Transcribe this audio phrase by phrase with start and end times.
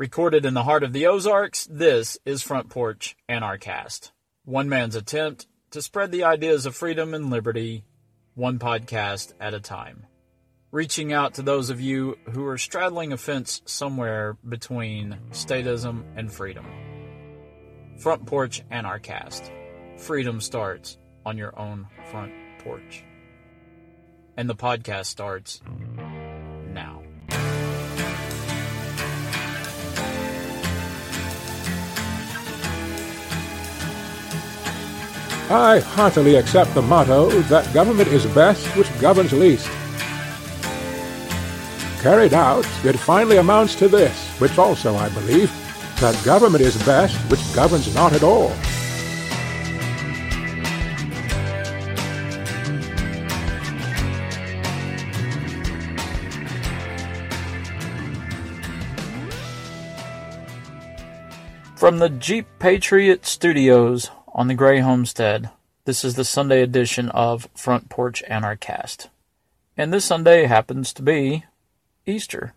[0.00, 4.12] Recorded in the heart of the Ozarks, this is Front Porch Anarchast.
[4.46, 7.84] One man's attempt to spread the ideas of freedom and liberty,
[8.34, 10.06] one podcast at a time.
[10.72, 16.32] Reaching out to those of you who are straddling a fence somewhere between statism and
[16.32, 16.64] freedom.
[17.98, 19.50] Front Porch Anarchast.
[19.98, 20.96] Freedom starts
[21.26, 23.04] on your own front porch.
[24.38, 25.60] And the podcast starts
[35.50, 39.66] I heartily accept the motto that government is best which governs least.
[42.00, 45.50] Carried out, it finally amounts to this, which also I believe,
[45.98, 48.50] that government is best which governs not at all.
[61.74, 65.50] From the Jeep Patriot Studios on the Gray Homestead,
[65.84, 69.08] this is the Sunday edition of Front Porch Anarchast.
[69.76, 71.44] And this Sunday happens to be
[72.06, 72.54] Easter.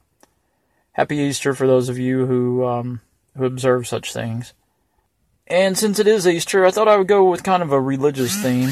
[0.94, 3.02] Happy Easter for those of you who um,
[3.36, 4.54] who observe such things.
[5.48, 8.36] And since it is Easter, I thought I would go with kind of a religious
[8.36, 8.72] theme,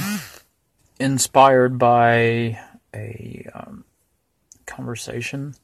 [0.99, 2.59] inspired by
[2.93, 3.83] a um,
[4.65, 5.55] conversation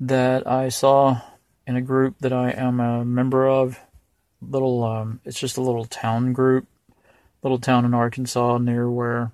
[0.00, 1.20] that I saw
[1.66, 3.80] in a group that I am a member of.
[4.40, 6.66] Little, um, it's just a little town group,
[7.44, 9.30] little town in Arkansas near where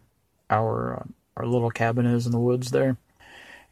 [0.50, 1.04] our uh,
[1.36, 2.98] our little cabin is in the woods there.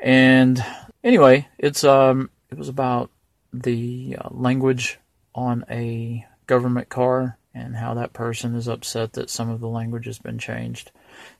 [0.01, 0.65] And
[1.05, 3.11] anyway, it's um, it was about
[3.53, 4.99] the uh, language
[5.35, 10.07] on a government car and how that person is upset that some of the language
[10.07, 10.91] has been changed.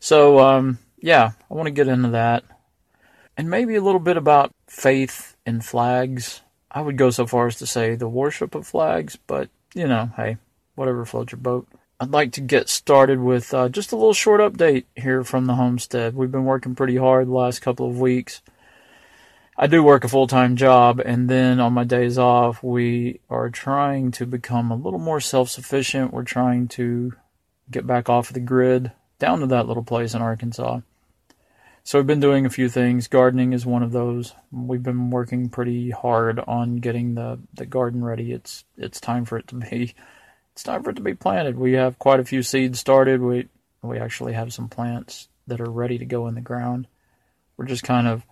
[0.01, 2.45] So, um, yeah, I want to get into that.
[3.37, 6.43] And maybe a little bit about faith and flags.
[6.71, 10.11] I would go so far as to say the worship of flags, but, you know,
[10.17, 10.39] hey,
[10.75, 11.69] whatever floats your boat.
[12.01, 15.55] I'd like to get started with uh, just a little short update here from the
[15.55, 16.15] homestead.
[16.15, 18.41] We've been working pretty hard the last couple of weeks
[19.61, 23.51] I do work a full time job, and then on my days off, we are
[23.51, 26.13] trying to become a little more self sufficient.
[26.13, 27.15] We're trying to
[27.69, 30.81] get back off of the grid down to that little place in Arkansas.
[31.83, 33.09] So we've been doing a few things.
[33.09, 34.33] Gardening is one of those.
[34.53, 38.31] We've been working pretty hard on getting the, the garden ready.
[38.31, 39.95] It's it's time for it to be
[40.59, 41.57] it's time for it to be planted.
[41.57, 43.21] We have quite a few seeds started.
[43.21, 43.47] We
[43.81, 46.89] we actually have some plants that are ready to go in the ground.
[47.57, 48.25] We're just kind of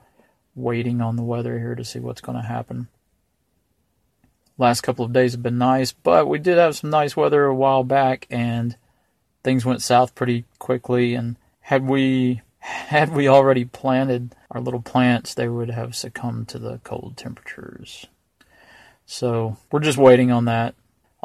[0.56, 2.88] waiting on the weather here to see what's going to happen.
[4.58, 7.54] Last couple of days have been nice, but we did have some nice weather a
[7.54, 8.76] while back, and
[9.44, 11.14] things went south pretty quickly.
[11.14, 16.58] And had we had we already planted our little plants, they would have succumbed to
[16.58, 18.06] the cold temperatures.
[19.04, 20.74] So we're just waiting on that.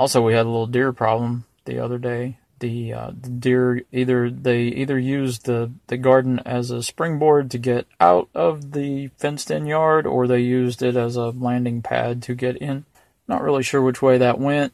[0.01, 4.31] Also, we had a little deer problem the other day the, uh, the deer either
[4.31, 9.51] they either used the the garden as a springboard to get out of the fenced
[9.51, 12.85] in yard or they used it as a landing pad to get in.
[13.27, 14.73] Not really sure which way that went.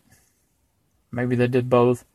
[1.11, 2.05] Maybe they did both,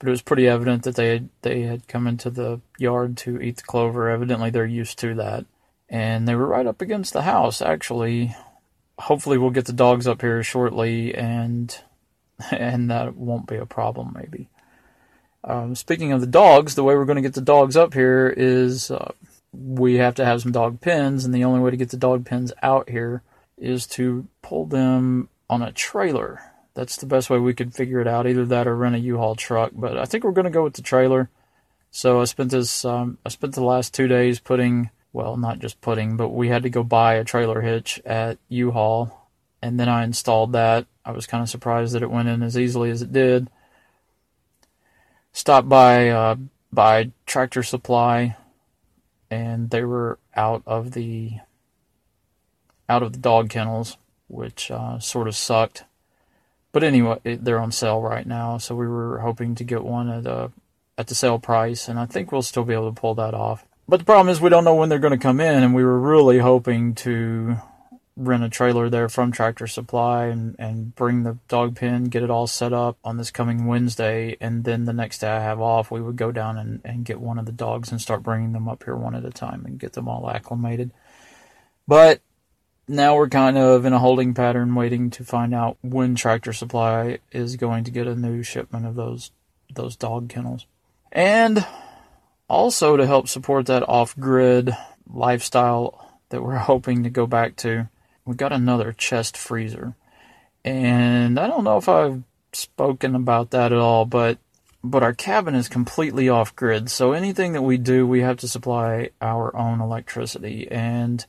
[0.00, 3.40] but it was pretty evident that they had, they had come into the yard to
[3.40, 4.10] eat the clover.
[4.10, 5.44] Evidently, they're used to that,
[5.88, 7.62] and they were right up against the house.
[7.62, 8.34] Actually,
[8.98, 11.80] hopefully, we'll get the dogs up here shortly, and
[12.50, 14.14] and that won't be a problem.
[14.14, 14.48] Maybe.
[15.42, 18.32] Um, speaking of the dogs, the way we're going to get the dogs up here
[18.36, 19.12] is uh,
[19.52, 22.26] we have to have some dog pens, and the only way to get the dog
[22.26, 23.22] pens out here
[23.56, 26.40] is to pull them on a trailer.
[26.74, 28.26] That's the best way we could figure it out.
[28.26, 29.72] Either that or rent a U-Haul truck.
[29.74, 31.28] But I think we're going to go with the trailer.
[31.90, 32.84] So I spent this.
[32.84, 34.90] Um, I spent the last two days putting.
[35.12, 39.19] Well, not just putting, but we had to go buy a trailer hitch at U-Haul,
[39.62, 40.86] and then I installed that.
[41.04, 43.48] I was kind of surprised that it went in as easily as it did
[45.32, 46.36] stopped by uh,
[46.72, 48.36] by Tractor Supply,
[49.30, 51.32] and they were out of the
[52.88, 53.96] out of the dog kennels,
[54.28, 55.84] which uh, sort of sucked.
[56.72, 60.26] But anyway, they're on sale right now, so we were hoping to get one at
[60.26, 60.48] a uh,
[60.98, 63.64] at the sale price, and I think we'll still be able to pull that off.
[63.88, 65.82] But the problem is we don't know when they're going to come in, and we
[65.82, 67.56] were really hoping to
[68.20, 72.30] rent a trailer there from Tractor Supply and, and bring the dog pen, get it
[72.30, 74.36] all set up on this coming Wednesday.
[74.40, 77.20] And then the next day I have off, we would go down and, and get
[77.20, 79.78] one of the dogs and start bringing them up here one at a time and
[79.78, 80.90] get them all acclimated.
[81.88, 82.20] But
[82.86, 87.18] now we're kind of in a holding pattern waiting to find out when Tractor Supply
[87.32, 89.30] is going to get a new shipment of those
[89.72, 90.66] those dog kennels.
[91.12, 91.64] And
[92.48, 94.76] also to help support that off-grid
[95.08, 97.88] lifestyle that we're hoping to go back to
[98.24, 99.94] we got another chest freezer.
[100.64, 102.22] And I don't know if I've
[102.52, 104.38] spoken about that at all, but
[104.82, 106.90] but our cabin is completely off grid.
[106.90, 110.66] So anything that we do, we have to supply our own electricity.
[110.70, 111.24] And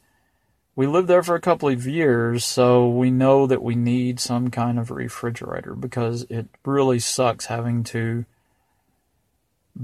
[0.73, 4.49] we lived there for a couple of years, so we know that we need some
[4.49, 8.25] kind of refrigerator because it really sucks having to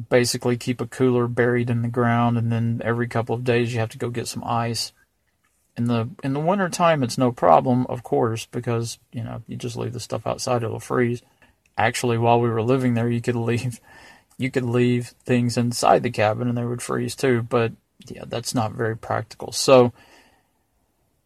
[0.10, 3.80] basically keep a cooler buried in the ground and then every couple of days you
[3.80, 4.92] have to go get some ice.
[5.78, 9.56] In the in the winter time it's no problem, of course, because, you know, you
[9.56, 11.22] just leave the stuff outside it'll freeze.
[11.78, 13.80] Actually while we were living there you could leave
[14.38, 17.72] you could leave things inside the cabin and they would freeze too but
[18.08, 19.52] yeah that's not very practical.
[19.52, 19.94] So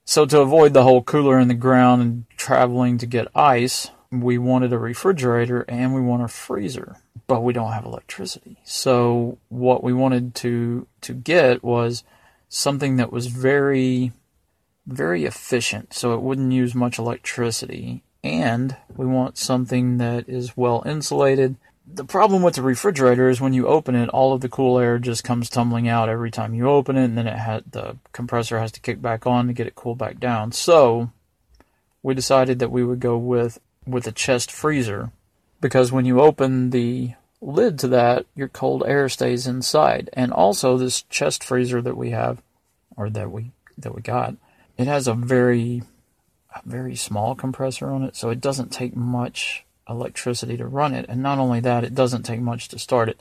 [0.03, 4.37] so to avoid the whole cooler in the ground and traveling to get ice we
[4.37, 8.57] wanted a refrigerator and we want a freezer but we don't have electricity.
[8.65, 12.03] So what we wanted to to get was
[12.49, 14.11] something that was very
[14.87, 20.83] very efficient so it wouldn't use much electricity and we want something that is well
[20.85, 21.55] insulated.
[21.87, 24.99] The problem with the refrigerator is when you open it, all of the cool air
[24.99, 28.59] just comes tumbling out every time you open it, and then it had the compressor
[28.59, 30.51] has to kick back on to get it cooled back down.
[30.51, 31.11] So
[32.03, 35.11] we decided that we would go with with a chest freezer
[35.59, 40.09] because when you open the lid to that, your cold air stays inside.
[40.13, 42.41] And also this chest freezer that we have
[42.95, 44.35] or that we that we got,
[44.77, 45.83] it has a very
[46.53, 51.05] a very small compressor on it, so it doesn't take much electricity to run it.
[51.07, 53.19] And not only that, it doesn't take much to start it.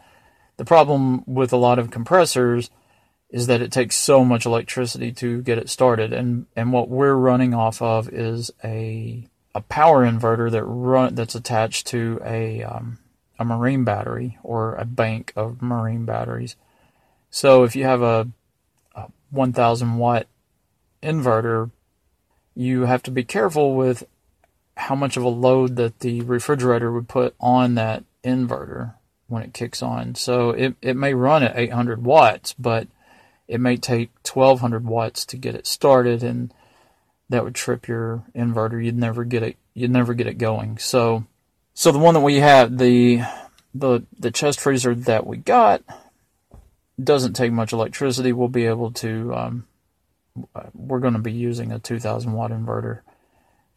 [0.57, 2.71] The problem with a lot of compressors
[3.31, 6.13] is that it takes so much electricity to get it started.
[6.13, 11.37] And, and what we're running off of is a, a power inverter that run, that's
[11.37, 12.99] attached to a, um,
[13.39, 16.57] a marine battery or a bank of marine batteries.
[17.31, 18.29] So if you have a,
[18.97, 20.27] a 1000 watt
[21.03, 21.71] inverter
[22.55, 24.05] you have to be careful with
[24.77, 28.95] how much of a load that the refrigerator would put on that inverter
[29.29, 30.15] when it kicks on.
[30.15, 32.89] So it, it may run at 800 watts, but
[33.47, 36.53] it may take 1200 watts to get it started and
[37.29, 38.85] that would trip your inverter.
[38.85, 40.79] You'd never get it, you'd never get it going.
[40.79, 41.25] So,
[41.75, 43.23] so the one that we have, the,
[43.75, 45.83] the, the chest freezer that we got
[47.03, 48.33] doesn't take much electricity.
[48.33, 49.67] We'll be able to, um,
[50.75, 53.01] we're going to be using a 2000 watt inverter.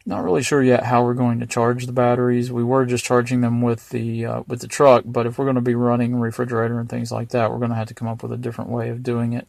[0.06, 2.52] Not really sure yet how we're going to charge the batteries.
[2.52, 5.54] We were just charging them with the uh, with the truck, but if we're going
[5.54, 8.22] to be running refrigerator and things like that, we're going to have to come up
[8.22, 9.48] with a different way of doing it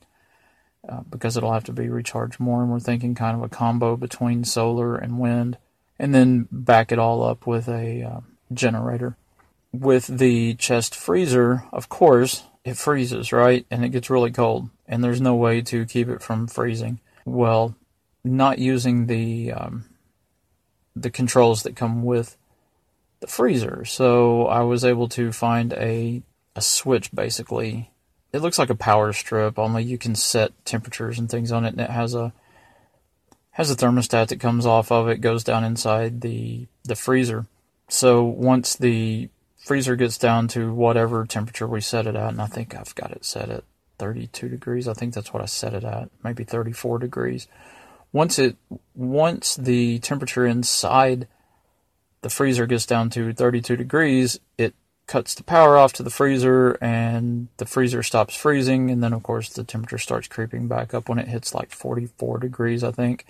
[0.87, 2.61] uh, because it'll have to be recharged more.
[2.61, 5.57] And we're thinking kind of a combo between solar and wind,
[5.99, 8.19] and then back it all up with a uh,
[8.53, 9.17] generator.
[9.73, 13.65] With the chest freezer, of course, it freezes, right?
[13.69, 17.01] And it gets really cold, and there's no way to keep it from freezing.
[17.25, 17.75] Well,
[18.23, 19.85] not using the um,
[20.95, 22.37] the controls that come with
[23.19, 23.85] the freezer.
[23.85, 26.21] So I was able to find a
[26.55, 27.91] a switch basically.
[28.31, 31.69] It looks like a power strip, only you can set temperatures and things on it,
[31.69, 32.33] and it has a
[33.51, 37.45] has a thermostat that comes off of it, goes down inside the the freezer.
[37.87, 42.47] So once the freezer gets down to whatever temperature we set it at, and I
[42.47, 43.63] think I've got it set at
[43.97, 44.87] 32 degrees.
[44.87, 47.47] I think that's what I set it at, maybe 34 degrees.
[48.11, 48.55] Once it
[48.93, 51.27] once the temperature inside
[52.21, 54.73] the freezer gets down to 32 degrees, it
[55.07, 59.21] cuts the power off to the freezer and the freezer stops freezing and then of
[59.21, 63.25] course the temperature starts creeping back up when it hits like 44 degrees, I think.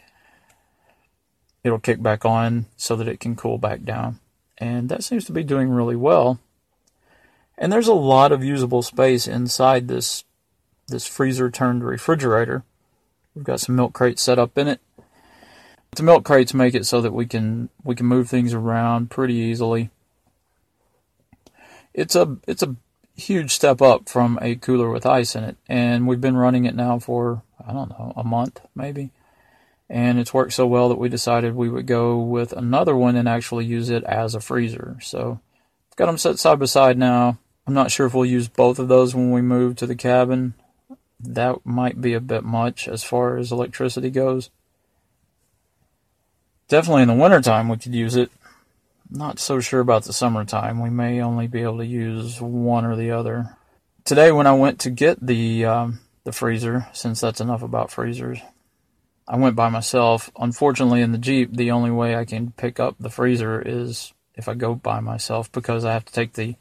[1.63, 4.19] It'll kick back on so that it can cool back down
[4.57, 6.39] and that seems to be doing really well.
[7.57, 10.24] And there's a lot of usable space inside this
[10.87, 12.63] this freezer turned refrigerator.
[13.33, 14.79] We've got some milk crates set up in it.
[15.91, 19.35] The milk crates make it so that we can we can move things around pretty
[19.35, 19.89] easily.
[21.93, 22.75] It's a it's a
[23.15, 26.75] huge step up from a cooler with ice in it, and we've been running it
[26.75, 29.11] now for I don't know a month maybe
[29.89, 33.29] and it's worked so well that we decided we would go with another one and
[33.29, 34.97] actually use it as a freezer.
[35.01, 35.39] So
[35.91, 37.37] I've got them set side by side now.
[37.67, 40.55] I'm not sure if we'll use both of those when we move to the cabin.
[41.33, 44.49] That might be a bit much as far as electricity goes.
[46.67, 48.31] Definitely in the wintertime we could use it.
[49.09, 50.81] Not so sure about the summertime.
[50.81, 53.55] We may only be able to use one or the other.
[54.03, 58.39] Today when I went to get the um, the freezer, since that's enough about freezers,
[59.27, 60.31] I went by myself.
[60.39, 64.47] Unfortunately, in the Jeep, the only way I can pick up the freezer is if
[64.47, 66.55] I go by myself because I have to take the,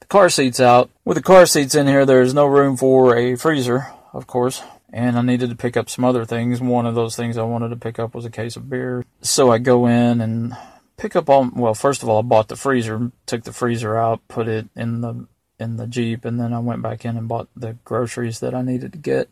[0.00, 0.90] the car seats out.
[1.04, 4.62] With the car seats in here, there's no room for a freezer, of course.
[4.92, 6.60] And I needed to pick up some other things.
[6.60, 9.04] One of those things I wanted to pick up was a case of beer.
[9.20, 10.56] So I go in and
[10.96, 11.50] pick up all.
[11.54, 15.00] Well, first of all, I bought the freezer, took the freezer out, put it in
[15.00, 15.26] the
[15.58, 18.62] in the jeep, and then I went back in and bought the groceries that I
[18.62, 19.28] needed to get.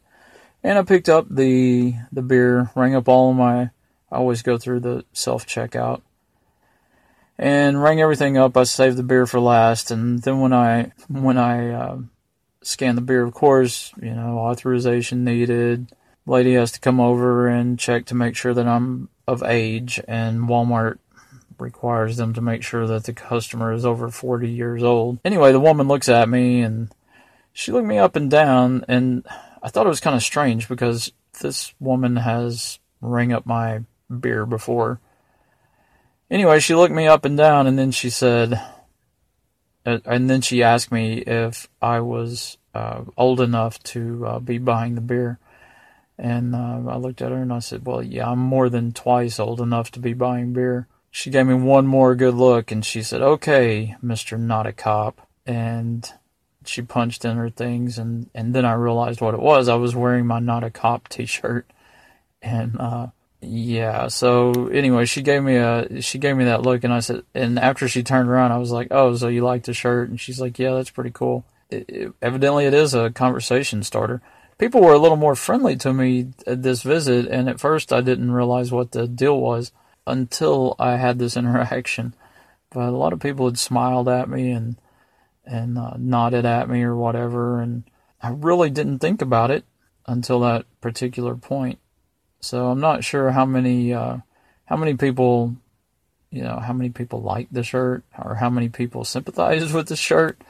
[0.62, 3.70] And I picked up the the beer, rang up all of my.
[4.10, 6.02] I always go through the self checkout
[7.38, 8.56] and rang everything up.
[8.56, 11.98] I saved the beer for last, and then when I when I uh,
[12.66, 15.90] scanned the beer, of course, you know, authorization needed.
[16.26, 20.48] Lady has to come over and check to make sure that I'm of age, and
[20.48, 20.98] Walmart
[21.58, 25.18] requires them to make sure that the customer is over 40 years old.
[25.24, 26.92] Anyway, the woman looks at me and
[27.52, 29.26] she looked me up and down, and
[29.62, 33.80] I thought it was kind of strange because this woman has rang up my
[34.20, 35.00] beer before
[36.30, 38.60] Anyway, she looked me up and down, and then she said,
[39.86, 44.96] and then she asked me if I was uh, old enough to uh, be buying
[44.96, 45.38] the beer.
[46.18, 49.38] And uh, I looked at her and I said, Well, yeah, I'm more than twice
[49.38, 50.88] old enough to be buying beer.
[51.10, 54.38] She gave me one more good look and she said, Okay, Mr.
[54.38, 55.26] Not a Cop.
[55.46, 56.10] And
[56.64, 57.98] she punched in her things.
[57.98, 59.68] And, and then I realized what it was.
[59.68, 61.70] I was wearing my Not a Cop t shirt.
[62.42, 63.08] And uh,
[63.40, 64.08] yeah.
[64.08, 67.58] So anyway, she gave me a she gave me that look, and I said, and
[67.58, 70.40] after she turned around, I was like, "Oh, so you like the shirt?" And she's
[70.40, 74.22] like, "Yeah, that's pretty cool." It, it, evidently, it is a conversation starter.
[74.58, 78.00] People were a little more friendly to me at this visit, and at first, I
[78.00, 79.72] didn't realize what the deal was
[80.06, 82.14] until I had this interaction.
[82.70, 84.76] But a lot of people had smiled at me and
[85.44, 87.84] and uh, nodded at me or whatever, and
[88.20, 89.64] I really didn't think about it
[90.06, 91.78] until that particular point.
[92.46, 94.18] So I'm not sure how many uh,
[94.66, 95.56] how many people
[96.30, 99.96] you know how many people like the shirt or how many people sympathize with the
[99.96, 100.40] shirt.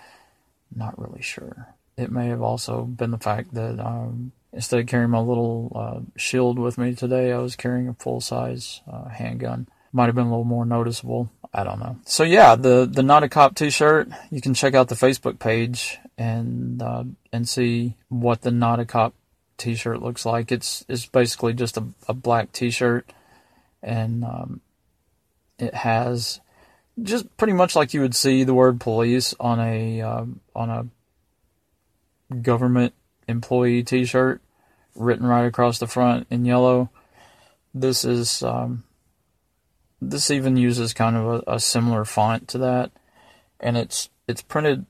[0.74, 1.74] Not really sure.
[1.96, 6.00] It may have also been the fact that um, instead of carrying my little uh,
[6.18, 9.66] shield with me today, I was carrying a full size uh, handgun.
[9.92, 11.30] Might have been a little more noticeable.
[11.54, 11.96] I don't know.
[12.04, 14.10] So yeah, the the not a cop T-shirt.
[14.30, 18.84] You can check out the Facebook page and uh, and see what the not a
[18.84, 19.14] cop
[19.56, 20.52] t-shirt looks like.
[20.52, 23.10] It's it's basically just a, a black t-shirt,
[23.82, 24.60] and um,
[25.58, 26.40] it has
[27.02, 30.70] just pretty much like you would see the word police on a uh, on
[32.30, 32.94] a government
[33.28, 34.40] employee t-shirt,
[34.94, 36.90] written right across the front in yellow.
[37.74, 38.84] This is um,
[40.00, 42.90] this even uses kind of a, a similar font to that,
[43.60, 44.86] and it's it's printed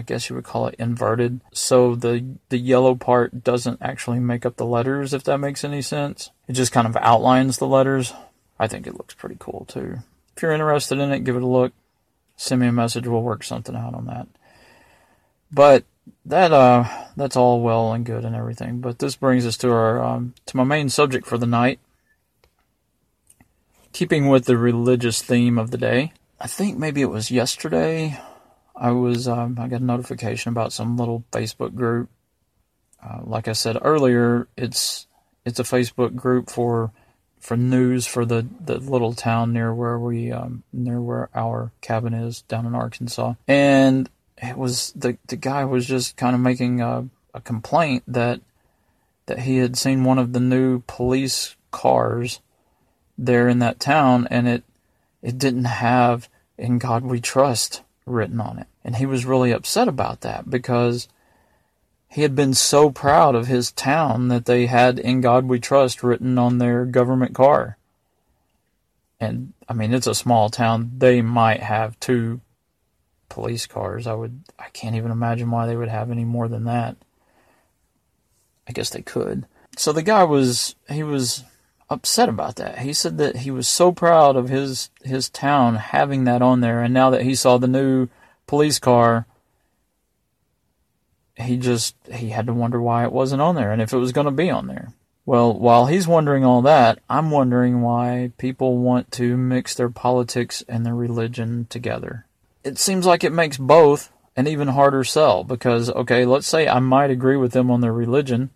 [0.00, 1.42] I guess you would call it inverted.
[1.52, 5.82] So the the yellow part doesn't actually make up the letters, if that makes any
[5.82, 6.30] sense.
[6.48, 8.14] It just kind of outlines the letters.
[8.58, 9.98] I think it looks pretty cool too.
[10.34, 11.74] If you're interested in it, give it a look.
[12.38, 13.06] Send me a message.
[13.06, 14.26] We'll work something out on that.
[15.52, 15.84] But
[16.24, 18.80] that uh, that's all well and good and everything.
[18.80, 21.78] But this brings us to our um, to my main subject for the night.
[23.92, 28.18] Keeping with the religious theme of the day, I think maybe it was yesterday
[28.80, 32.08] I was um, I got a notification about some little Facebook group.
[33.04, 35.06] Uh, like I said earlier, it's
[35.44, 36.90] it's a Facebook group for
[37.38, 42.14] for news for the, the little town near where we um, near where our cabin
[42.14, 43.34] is down in Arkansas.
[43.46, 44.08] And
[44.38, 48.40] it was the the guy was just kind of making a, a complaint that
[49.26, 52.40] that he had seen one of the new police cars
[53.18, 54.64] there in that town and it
[55.20, 58.66] it didn't have in God we trust written on it.
[58.84, 61.08] And he was really upset about that because
[62.08, 66.02] he had been so proud of his town that they had In God We Trust
[66.02, 67.76] written on their government car.
[69.20, 70.92] And I mean, it's a small town.
[70.98, 72.40] They might have two
[73.28, 74.06] police cars.
[74.06, 76.96] I would, I can't even imagine why they would have any more than that.
[78.66, 79.46] I guess they could.
[79.76, 81.44] So the guy was, he was
[81.90, 82.78] upset about that.
[82.78, 86.82] He said that he was so proud of his his town having that on there,
[86.82, 88.08] and now that he saw the new
[88.50, 89.26] police car,
[91.36, 94.10] he just he had to wonder why it wasn't on there and if it was
[94.10, 94.92] going to be on there.
[95.24, 100.64] Well, while he's wondering all that, I'm wondering why people want to mix their politics
[100.68, 102.26] and their religion together.
[102.64, 106.80] It seems like it makes both an even harder sell because okay, let's say I
[106.80, 108.50] might agree with them on their religion,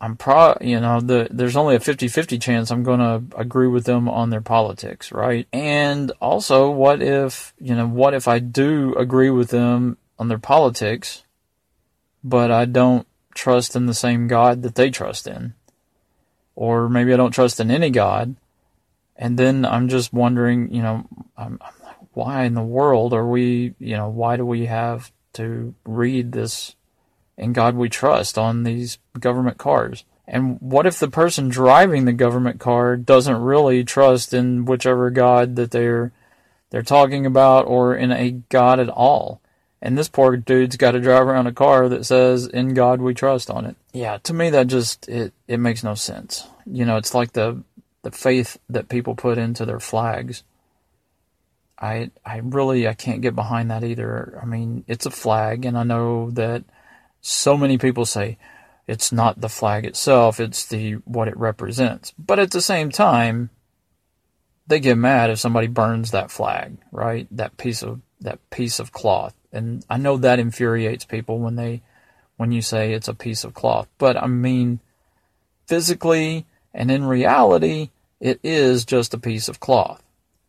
[0.00, 3.84] I'm pro, you know, the, there's only a 50-50 chance I'm going to agree with
[3.84, 5.48] them on their politics, right?
[5.52, 10.38] And also, what if, you know, what if I do agree with them on their
[10.38, 11.24] politics,
[12.22, 15.54] but I don't trust in the same God that they trust in?
[16.54, 18.36] Or maybe I don't trust in any God.
[19.16, 21.06] And then I'm just wondering, you know,
[21.38, 25.10] I'm, I'm like, why in the world are we, you know, why do we have
[25.34, 26.76] to read this
[27.36, 30.04] in God we trust on these government cars.
[30.28, 35.56] And what if the person driving the government car doesn't really trust in whichever God
[35.56, 36.12] that they're
[36.70, 39.40] they're talking about or in a God at all?
[39.80, 43.14] And this poor dude's got to drive around a car that says "In God We
[43.14, 43.76] Trust" on it.
[43.92, 46.46] Yeah, to me that just it it makes no sense.
[46.64, 47.62] You know, it's like the
[48.02, 50.42] the faith that people put into their flags.
[51.78, 54.38] I I really I can't get behind that either.
[54.42, 56.64] I mean, it's a flag, and I know that
[57.28, 58.38] so many people say
[58.86, 62.12] it's not the flag itself; it's the what it represents.
[62.18, 63.50] But at the same time,
[64.66, 67.26] they get mad if somebody burns that flag, right?
[67.30, 71.82] That piece of that piece of cloth, and I know that infuriates people when they
[72.36, 73.88] when you say it's a piece of cloth.
[73.98, 74.80] But I mean,
[75.66, 77.90] physically and in reality,
[78.20, 80.02] it is just a piece of cloth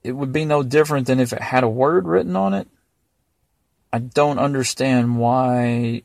[0.07, 2.67] it would be no different than if it had a word written on it.
[3.91, 6.03] I don't understand why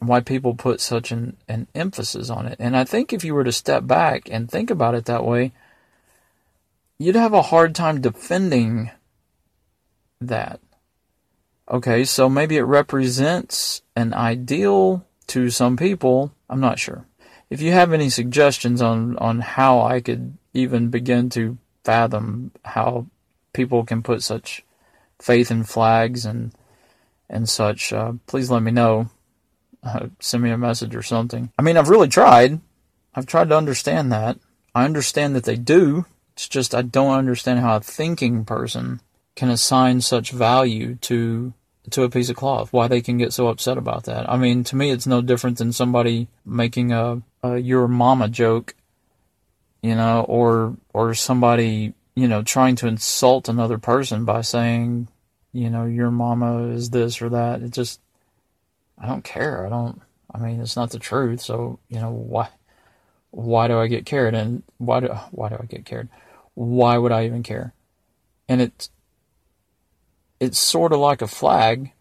[0.00, 2.56] why people put such an, an emphasis on it.
[2.58, 5.52] And I think if you were to step back and think about it that way,
[6.98, 8.90] you'd have a hard time defending
[10.20, 10.60] that.
[11.70, 16.32] Okay, so maybe it represents an ideal to some people.
[16.48, 17.06] I'm not sure.
[17.50, 23.06] If you have any suggestions on, on how I could even begin to fathom how
[23.52, 24.62] people can put such
[25.18, 26.52] faith in flags and
[27.30, 29.10] and such, uh, please let me know.
[29.82, 31.52] Uh, send me a message or something.
[31.58, 32.60] I mean, I've really tried.
[33.14, 34.38] I've tried to understand that.
[34.74, 36.06] I understand that they do.
[36.34, 39.00] It's just I don't understand how a thinking person
[39.34, 41.52] can assign such value to
[41.90, 42.72] to a piece of cloth.
[42.72, 44.28] Why they can get so upset about that?
[44.30, 48.74] I mean, to me, it's no different than somebody making a, a your mama joke,
[49.82, 55.06] you know, or or somebody you know, trying to insult another person by saying,
[55.52, 57.62] you know, your mama is this or that.
[57.62, 58.00] It just,
[59.00, 59.66] I don't care.
[59.66, 60.00] I don't,
[60.34, 61.40] I mean, it's not the truth.
[61.40, 62.48] So, you know, why,
[63.30, 64.34] why do I get cared?
[64.34, 66.08] And why do, why do I get cared?
[66.54, 67.72] Why would I even care?
[68.48, 68.90] And it's,
[70.40, 71.92] it's sort of like a flag.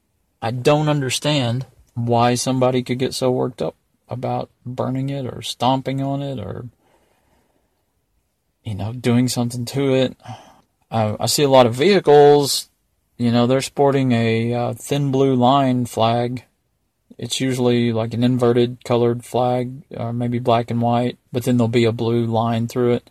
[0.41, 3.75] I don't understand why somebody could get so worked up
[4.07, 6.65] about burning it or stomping on it or
[8.67, 10.17] you know, doing something to it.
[10.91, 12.69] Uh, I see a lot of vehicles,
[13.17, 16.43] you know, they're sporting a uh, thin blue line flag.
[17.17, 21.67] It's usually like an inverted colored flag, or maybe black and white, but then there'll
[21.67, 23.09] be a blue line through it.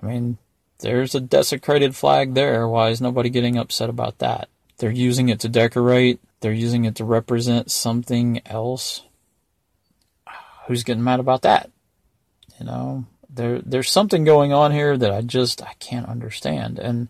[0.00, 0.36] I mean,
[0.80, 2.68] there's a desecrated flag there.
[2.68, 4.48] Why is nobody getting upset about that?
[4.76, 9.02] They're using it to decorate, they're using it to represent something else.
[10.66, 11.70] Who's getting mad about that?
[12.58, 17.08] You know, there there's something going on here that I just I can't understand and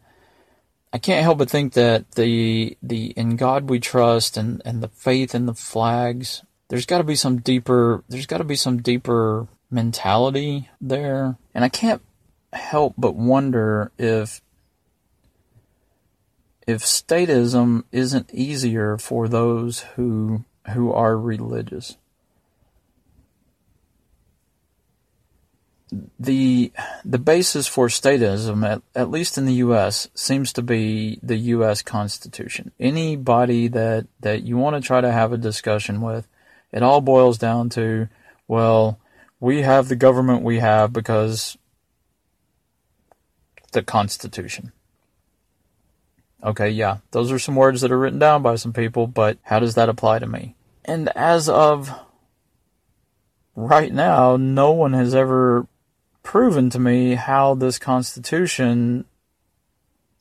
[0.94, 4.88] I can't help but think that the the in God we trust and and the
[4.88, 8.80] faith in the flags there's got to be some deeper there's got to be some
[8.80, 11.36] deeper mentality there.
[11.52, 12.00] And I can't
[12.52, 14.40] help but wonder if
[16.66, 21.96] if statism isn't easier for those who who are religious
[26.18, 26.72] the
[27.04, 31.82] the basis for statism, at, at least in the U.S., seems to be the U.S.
[31.82, 32.72] Constitution.
[32.78, 36.26] Anybody that that you want to try to have a discussion with,
[36.72, 38.08] it all boils down to,
[38.48, 38.98] well,
[39.40, 41.56] we have the government we have because
[43.72, 44.72] the Constitution.
[46.42, 49.58] Okay, yeah, those are some words that are written down by some people, but how
[49.58, 50.56] does that apply to me?
[50.84, 51.90] And as of
[53.56, 55.66] right now, no one has ever
[56.24, 59.04] proven to me how this Constitution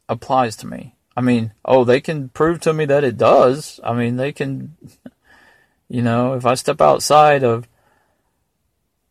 [0.07, 0.93] applies to me.
[1.17, 3.79] I mean, oh, they can prove to me that it does.
[3.83, 4.77] I mean, they can,
[5.89, 7.67] you know, if I step outside of,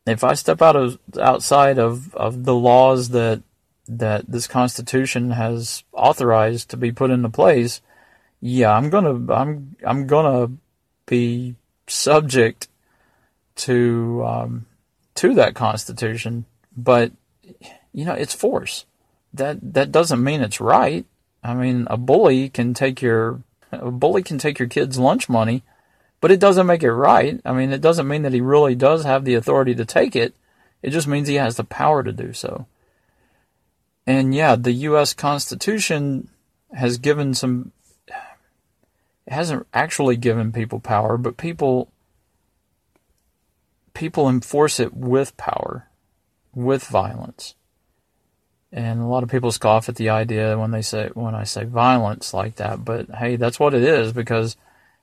[0.07, 3.42] if I step out of outside of, of the laws that
[3.88, 7.81] that this Constitution has authorized to be put into place,
[8.40, 10.52] yeah, I'm gonna I'm I'm gonna
[11.07, 11.55] be
[11.87, 12.68] subject
[13.55, 14.66] to um,
[15.14, 16.46] to that Constitution
[16.77, 17.13] but
[17.93, 18.85] you know it's force.
[19.35, 21.05] That that doesn't mean it's right.
[21.43, 25.63] I mean, a bully can take your a bully can take your kid's lunch money,
[26.21, 27.41] but it doesn't make it right.
[27.45, 30.35] I mean, it doesn't mean that he really does have the authority to take it.
[30.83, 32.67] It just means he has the power to do so.
[34.07, 35.15] And yeah, the U.S.
[35.15, 36.29] Constitution
[36.75, 37.73] has given some.
[38.09, 41.89] It hasn't actually given people power, but people
[43.95, 45.87] people enforce it with power
[46.55, 47.55] with violence.
[48.73, 51.65] And a lot of people scoff at the idea when they say when I say
[51.65, 54.57] violence like that, but hey, that's what it is because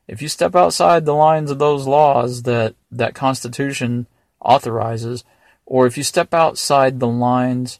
[0.08, 4.08] if you step outside the lines of those laws that that Constitution
[4.40, 5.22] authorizes
[5.66, 7.78] or if you step outside the lines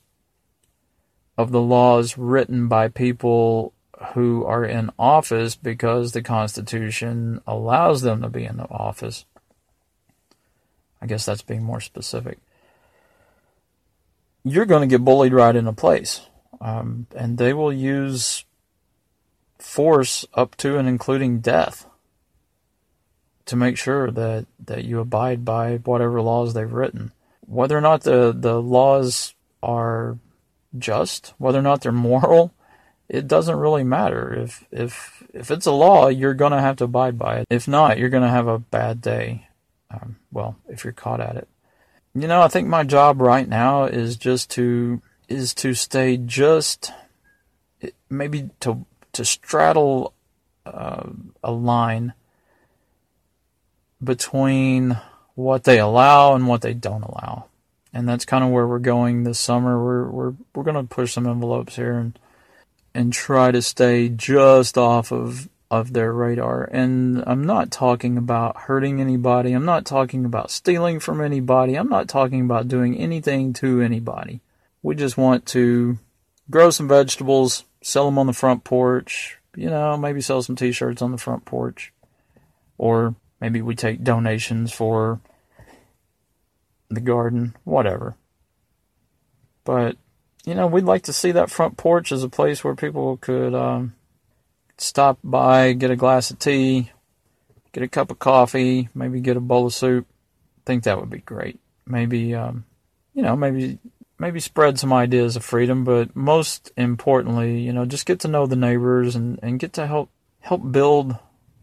[1.36, 3.72] of the laws written by people
[4.14, 9.24] who are in office because the Constitution allows them to be in the office.
[11.02, 12.38] I guess that's being more specific.
[14.44, 16.22] You're going to get bullied right into place.
[16.60, 18.44] Um, and they will use
[19.58, 21.86] force up to and including death
[23.46, 27.12] to make sure that, that you abide by whatever laws they've written.
[27.46, 30.18] Whether or not the, the laws are
[30.78, 32.52] just, whether or not they're moral,
[33.10, 34.32] it doesn't really matter.
[34.32, 37.46] If if if it's a law, you're gonna have to abide by it.
[37.50, 39.48] If not, you're gonna have a bad day.
[39.90, 41.48] Um, well, if you're caught at it,
[42.14, 46.92] you know, I think my job right now is just to is to stay just
[48.08, 50.14] maybe to to straddle
[50.66, 51.08] uh,
[51.42, 52.14] a line
[54.02, 54.98] between
[55.34, 57.46] what they allow and what they don't allow
[57.92, 59.82] and that's kind of where we're going this summer.
[59.82, 62.18] We're we're we're going to push some envelopes here and
[62.94, 66.64] and try to stay just off of of their radar.
[66.64, 69.52] And I'm not talking about hurting anybody.
[69.52, 71.76] I'm not talking about stealing from anybody.
[71.76, 74.40] I'm not talking about doing anything to anybody.
[74.82, 75.98] We just want to
[76.50, 81.02] grow some vegetables, sell them on the front porch, you know, maybe sell some t-shirts
[81.02, 81.92] on the front porch.
[82.76, 85.20] Or maybe we take donations for
[86.88, 88.16] the garden, whatever.
[89.64, 89.96] But,
[90.44, 93.54] you know, we'd like to see that front porch as a place where people could
[93.54, 93.94] um,
[94.80, 96.90] stop by, get a glass of tea,
[97.72, 100.06] get a cup of coffee, maybe get a bowl of soup.
[100.10, 101.60] I think that would be great.
[101.86, 102.64] Maybe, um,
[103.14, 103.78] you know, maybe
[104.18, 108.46] maybe spread some ideas of freedom, but most importantly, you know, just get to know
[108.46, 111.16] the neighbors and, and get to help help build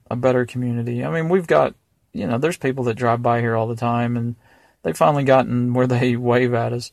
[0.10, 1.04] a better community.
[1.04, 1.76] I mean, we've got,
[2.14, 4.36] you know, there's people that drive by here all the time and
[4.84, 6.92] they've finally gotten where they wave at us,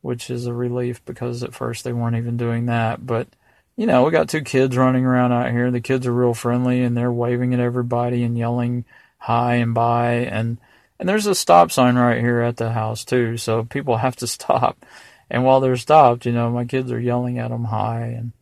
[0.00, 3.06] which is a relief because at first they weren't even doing that.
[3.06, 3.28] But
[3.76, 5.70] you know, we got two kids running around out here.
[5.70, 8.84] The kids are real friendly and they're waving at everybody and yelling
[9.18, 10.58] hi and bye and
[10.98, 14.26] and there's a stop sign right here at the house too, so people have to
[14.26, 14.84] stop.
[15.30, 18.32] And while they're stopped, you know, my kids are yelling at them hi and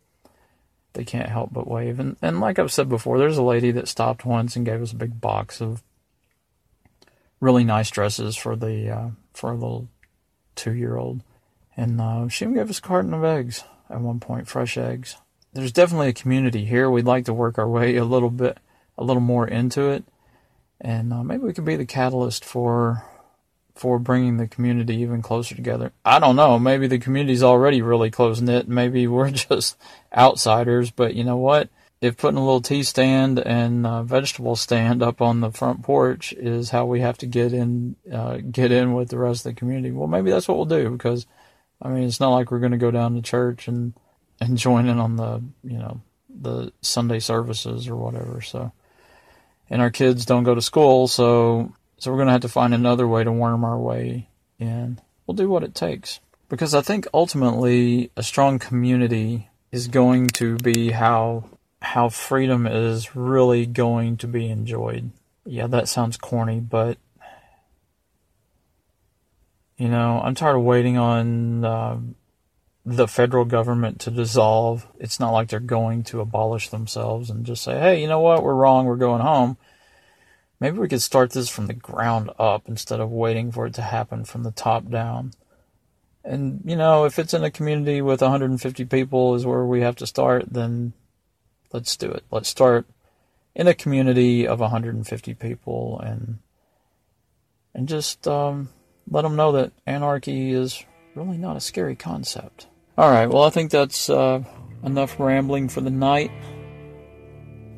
[0.95, 2.01] they can't help but wave.
[2.01, 4.93] And and like I've said before, there's a lady that stopped once and gave us
[4.93, 5.83] a big box of
[7.41, 9.89] really nice dresses for the uh, for a little
[10.57, 11.23] two year old,
[11.77, 15.17] and uh, she even gave us a carton of eggs at one point, fresh eggs.
[15.53, 16.91] There's definitely a community here.
[16.91, 18.59] We'd like to work our way a little bit,
[18.97, 20.05] a little more into it,
[20.81, 23.05] and uh, maybe we could be the catalyst for
[23.75, 25.93] for bringing the community even closer together.
[26.05, 26.59] I don't know.
[26.59, 28.69] Maybe the community's already really close knit.
[28.69, 29.77] Maybe we're just
[30.13, 30.91] outsiders.
[30.91, 31.69] But you know what?
[32.01, 36.33] if putting a little tea stand and uh, vegetable stand up on the front porch
[36.33, 39.59] is how we have to get in uh, get in with the rest of the
[39.59, 41.27] community, well, maybe that's what we'll do because
[41.81, 43.95] I mean it's not like we're going to go down to church and
[44.41, 48.41] and join in on the you know the Sunday services or whatever.
[48.41, 48.73] So,
[49.71, 52.75] and our kids don't go to school, so so we're going to have to find
[52.75, 55.01] another way to worm our way in.
[55.27, 60.57] We'll do what it takes because I think ultimately a strong community is going to
[60.57, 61.45] be how
[61.81, 65.11] how freedom is really going to be enjoyed.
[65.45, 66.99] Yeah, that sounds corny, but
[69.79, 71.99] you know, I'm tired of waiting on uh,
[72.85, 74.87] the federal government to dissolve.
[74.99, 78.43] It's not like they're going to abolish themselves and just say, "Hey, you know what?
[78.43, 78.87] We're wrong.
[78.87, 79.57] We're going home."
[80.61, 83.83] Maybe we could start this from the ground up instead of waiting for it to
[83.83, 85.33] happen from the top down.
[86.25, 89.97] And you know, if it's in a community with 150 people is where we have
[89.97, 90.93] to start, then
[91.73, 92.25] let's do it.
[92.33, 92.87] Let's start
[93.55, 96.39] in a community of 150 people and
[97.75, 98.71] and just um,
[99.11, 102.67] let them know that anarchy is really not a scary concept.
[102.97, 104.43] All right, well, I think that's uh,
[104.83, 106.31] enough rambling for the night.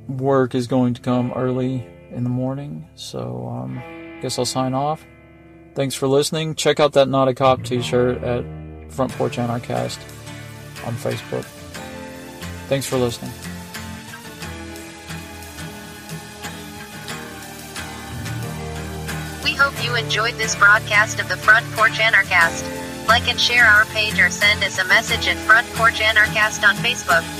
[0.08, 4.74] Work is going to come early in the morning, so um, I guess I'll sign
[4.74, 5.04] off.
[5.74, 6.54] Thanks for listening.
[6.54, 8.44] Check out that Not a Cop t shirt at
[8.90, 9.98] Front Porch Anarchast
[10.84, 11.44] on Facebook.
[12.68, 13.32] Thanks for listening.
[20.00, 22.64] Enjoyed this broadcast of the Front Porch Anarchast.
[23.06, 26.74] Like and share our page or send us a message at Front Porch Anarchast on
[26.76, 27.39] Facebook.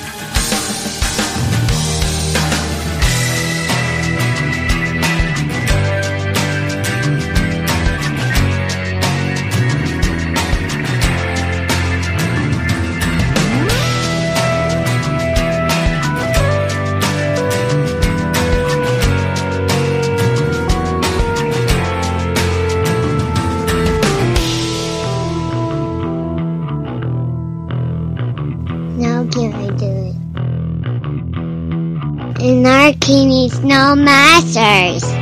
[33.10, 35.19] Anarchy no